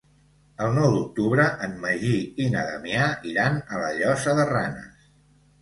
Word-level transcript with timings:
El 0.67 0.71
nou 0.77 0.87
d'octubre 0.93 1.45
en 1.67 1.75
Magí 1.83 2.15
i 2.45 2.47
na 2.55 2.63
Damià 2.71 3.11
iran 3.33 3.61
a 3.77 3.83
la 3.85 3.93
Llosa 4.01 4.35
de 4.41 4.49
Ranes. 4.55 5.09